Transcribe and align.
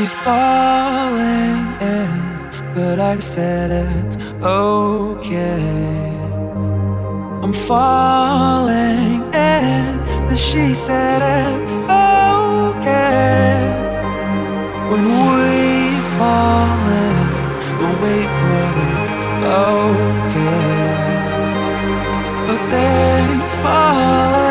She's 0.00 0.14
falling 0.14 1.76
in, 1.78 2.40
but 2.74 2.98
I 2.98 3.18
said 3.18 3.70
it's 3.70 4.16
okay. 4.42 5.60
I'm 7.42 7.52
falling 7.52 9.20
in, 9.34 9.98
but 10.26 10.38
she 10.38 10.74
said 10.74 11.20
it's 11.20 11.82
okay. 11.82 13.60
When 14.90 15.04
we 15.04 15.58
fall 16.16 16.80
in, 17.04 17.26
we'll 17.78 17.98
wait 18.00 18.30
for 18.40 18.64
the 19.42 19.52
okay. 19.68 20.96
But 22.46 22.60
they 22.72 23.20
fall 23.62 24.34
in, 24.46 24.49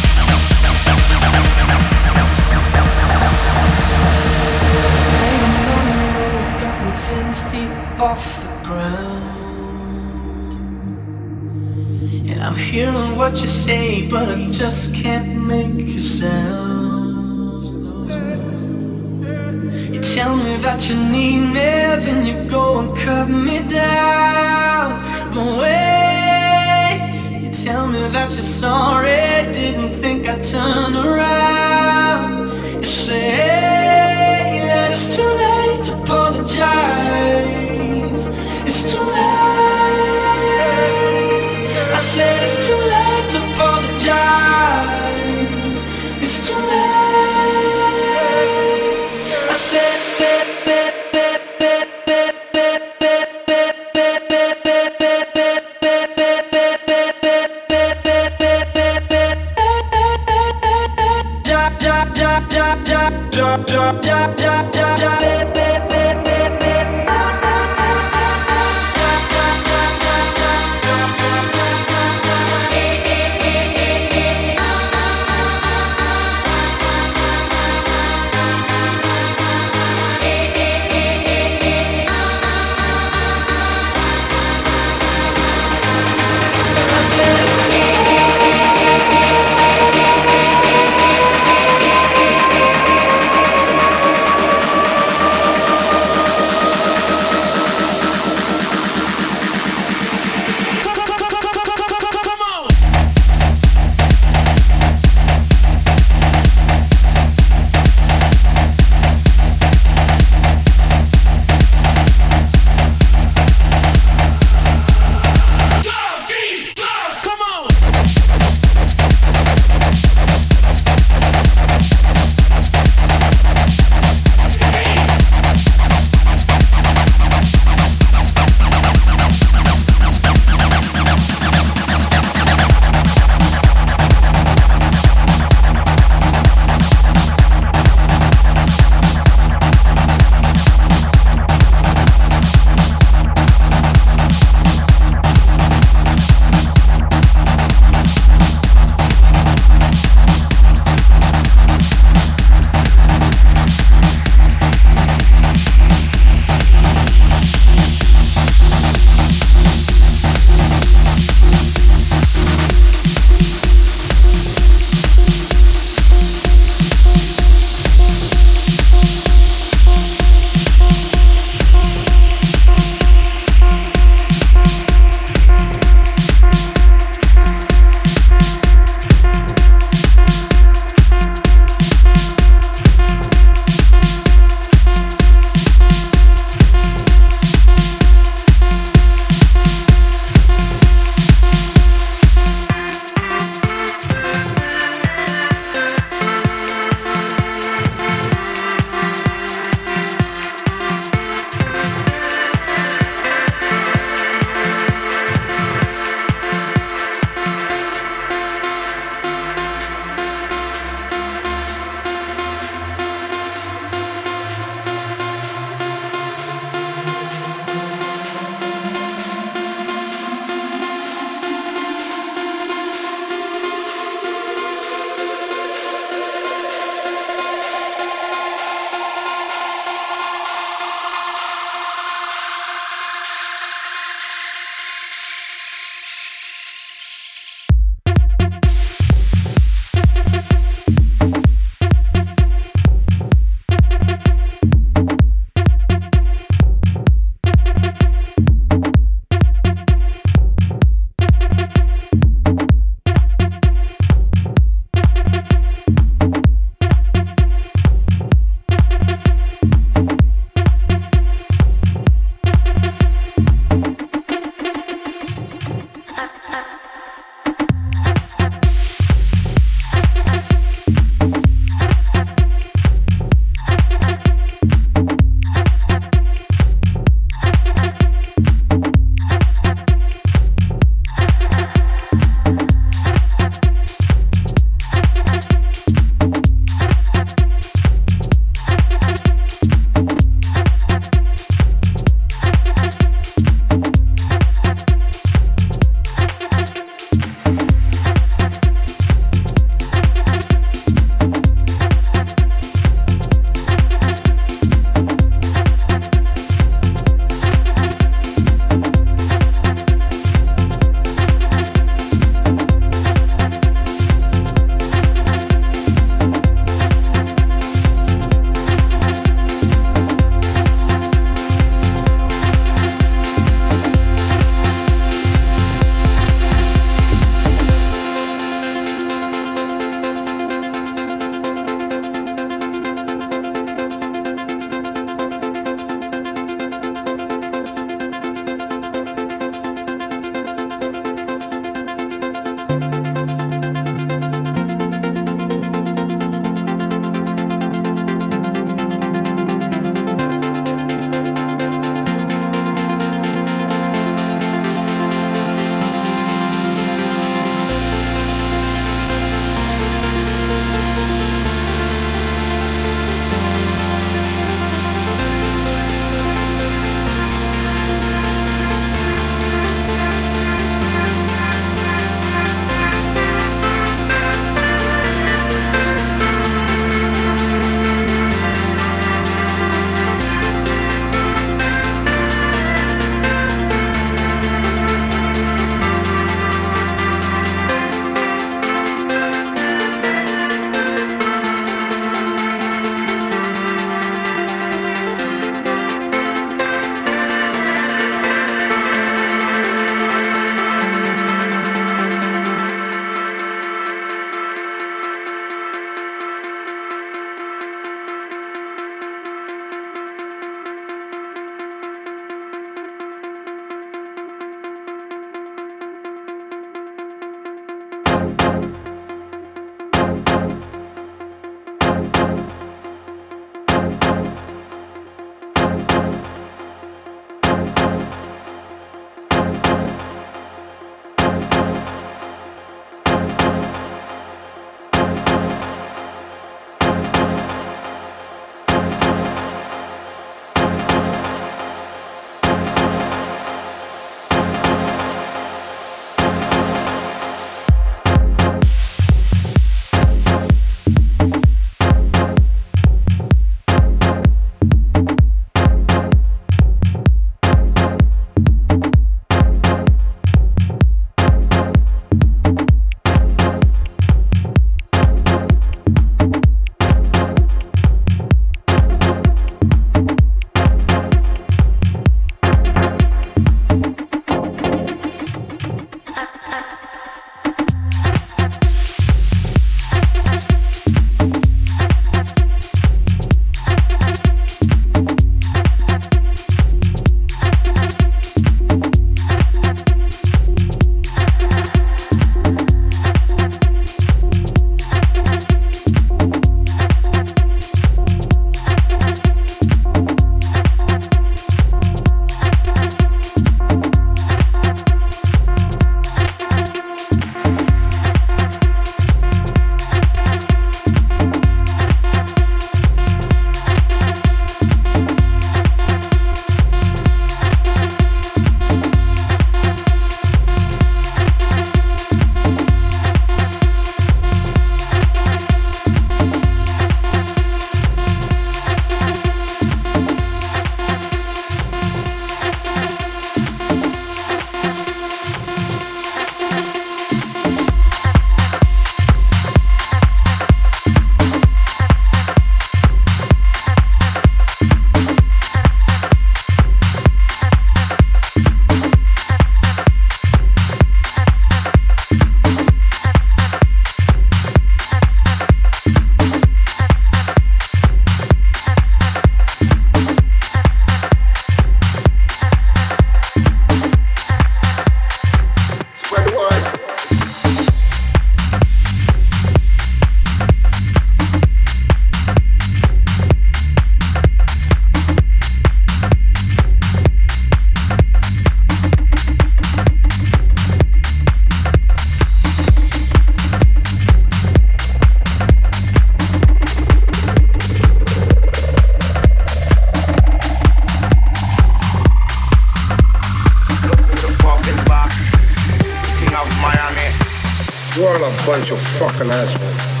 assholes. 599.28 600.00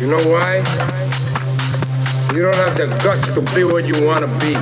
You 0.00 0.08
know 0.08 0.22
why? 0.28 0.56
You 2.34 2.42
don't 2.42 2.56
have 2.56 2.76
the 2.76 2.86
guts 3.04 3.26
to 3.32 3.40
be 3.54 3.64
what 3.64 3.86
you 3.86 3.94
want 4.06 4.20
to 4.20 4.26
be. 4.40 4.56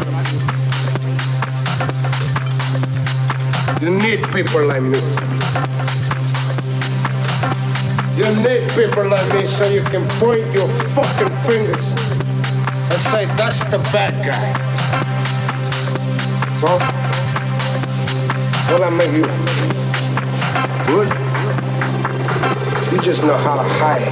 You 3.84 3.90
need 3.90 4.22
people 4.32 4.66
like 4.66 4.82
me. 4.82 5.00
You 8.16 8.28
need 8.44 8.68
people 8.76 9.08
like 9.08 9.32
me 9.32 9.46
so 9.48 9.66
you 9.66 9.82
can 9.82 10.06
point 10.20 10.44
your 10.52 10.68
fucking 10.94 11.32
fingers 11.48 11.86
and 12.90 13.00
say, 13.11 13.26
that's 13.36 13.58
the 13.70 13.78
bad 13.92 14.12
guy. 14.24 14.52
So, 16.61 16.68
what 18.70 18.82
I 18.82 18.90
make 18.90 19.12
you 19.12 19.26
good? 20.86 21.19
You 22.91 22.99
just 23.01 23.22
know 23.22 23.36
how 23.36 23.55
to 23.55 23.62
hide. 23.68 24.03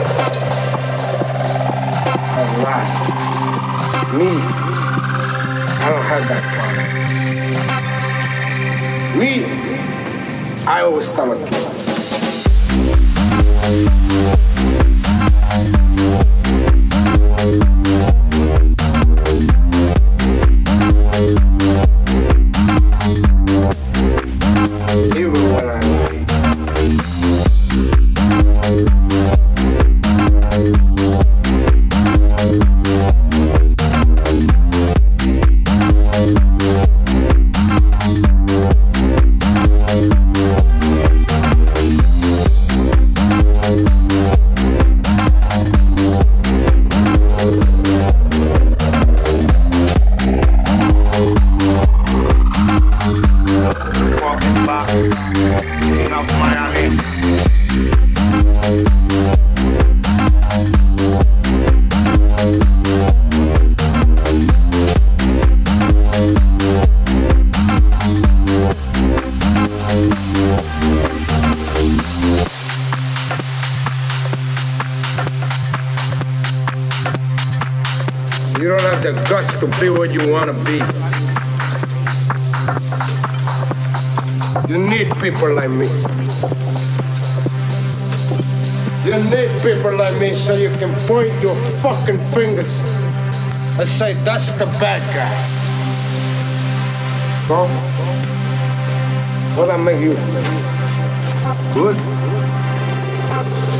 To 2.39 2.45
lie. 2.63 2.87
Me, 4.17 4.29
I 5.83 5.87
don't 5.91 6.07
have 6.07 6.25
that 6.29 6.43
problem. 6.55 6.87
Me, 9.19 9.31
I 10.65 10.83
always 10.83 11.09
tell 11.09 11.31
the 11.31 11.37
truth. 11.49 11.79
You 80.21 80.33
want 80.33 80.47
to 80.51 80.55
be. 80.65 80.79
You 84.73 84.79
need 84.79 85.09
people 85.21 85.55
like 85.55 85.71
me. 85.71 85.87
You 89.05 89.23
need 89.31 89.61
people 89.63 89.95
like 89.97 90.19
me 90.19 90.35
so 90.37 90.55
you 90.55 90.71
can 90.79 90.95
point 91.07 91.33
your 91.43 91.55
fucking 91.83 92.19
fingers 92.33 92.69
and 93.79 93.89
say, 93.89 94.15
that's 94.25 94.51
the 94.53 94.67
bad 94.81 95.03
guy. 95.15 95.35
So, 97.47 97.67
what 99.57 99.71
I 99.71 99.77
make 99.77 100.01
you 100.01 100.15
good? 101.75 101.97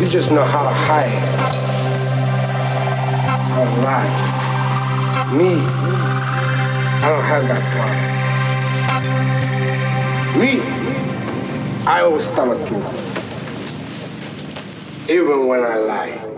You 0.01 0.09
just 0.09 0.31
know 0.31 0.45
how 0.45 0.63
to 0.63 0.75
hide, 0.75 1.09
how 3.85 4.05
to. 4.25 4.29
Me, 5.37 5.61
I 7.01 7.09
don't 7.11 7.25
have 7.25 7.47
that 7.47 7.63
problem. 7.75 8.09
Me, 10.41 10.61
I 11.87 12.01
always 12.03 12.27
tell 12.27 12.49
the 12.51 12.67
truth. 12.67 12.85
Even 15.09 15.47
when 15.47 15.63
I 15.63 15.77
lie. 15.77 16.29